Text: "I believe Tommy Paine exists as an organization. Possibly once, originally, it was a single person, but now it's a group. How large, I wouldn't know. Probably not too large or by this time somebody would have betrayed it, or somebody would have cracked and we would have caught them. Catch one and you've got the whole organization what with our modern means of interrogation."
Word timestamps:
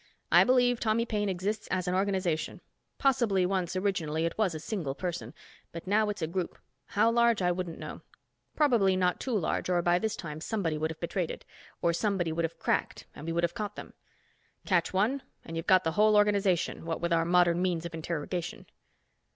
"I 0.31 0.43
believe 0.43 0.79
Tommy 0.79 1.05
Paine 1.05 1.29
exists 1.29 1.67
as 1.69 1.87
an 1.87 1.93
organization. 1.93 2.61
Possibly 2.97 3.45
once, 3.45 3.75
originally, 3.75 4.25
it 4.25 4.35
was 4.35 4.55
a 4.55 4.59
single 4.59 4.95
person, 4.95 5.31
but 5.71 5.85
now 5.85 6.09
it's 6.09 6.23
a 6.23 6.27
group. 6.27 6.57
How 6.87 7.11
large, 7.11 7.39
I 7.39 7.51
wouldn't 7.51 7.77
know. 7.77 8.01
Probably 8.55 8.95
not 8.95 9.19
too 9.19 9.37
large 9.37 9.69
or 9.69 9.79
by 9.83 9.99
this 9.99 10.15
time 10.15 10.41
somebody 10.41 10.75
would 10.75 10.89
have 10.89 10.99
betrayed 10.99 11.29
it, 11.29 11.45
or 11.83 11.93
somebody 11.93 12.31
would 12.31 12.45
have 12.45 12.57
cracked 12.57 13.05
and 13.13 13.27
we 13.27 13.31
would 13.31 13.43
have 13.43 13.53
caught 13.53 13.75
them. 13.75 13.93
Catch 14.65 14.91
one 14.91 15.21
and 15.45 15.55
you've 15.55 15.67
got 15.67 15.83
the 15.83 15.91
whole 15.91 16.15
organization 16.17 16.83
what 16.83 16.99
with 16.99 17.13
our 17.13 17.23
modern 17.23 17.61
means 17.61 17.85
of 17.85 17.93
interrogation." 17.93 18.65